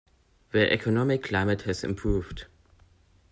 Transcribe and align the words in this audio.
The 0.51 0.73
economic 0.73 1.21
climate 1.25 1.61
has 1.67 1.83
improved. 1.83 2.47